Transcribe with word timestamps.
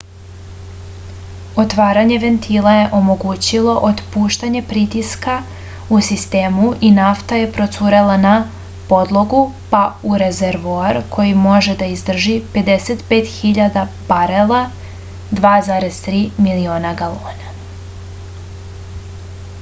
отварање 1.63 2.15
вентила 2.21 2.71
је 2.75 2.85
омогућило 2.99 3.73
отпуштање 3.89 4.61
притиска 4.71 5.35
у 5.97 5.99
систему 6.07 6.71
и 6.87 6.87
нафта 6.95 7.41
је 7.41 7.51
процурела 7.59 8.15
на 8.23 8.31
подлогу 8.93 9.41
па 9.75 9.81
у 10.13 10.17
резервоар 10.23 10.99
који 11.15 11.35
може 11.43 11.75
да 11.83 11.89
издржи 11.97 12.35
55.000 12.57 13.83
барела 14.13 14.63
2,3 15.45 16.25
милиона 16.49 16.99
галона 17.03 17.53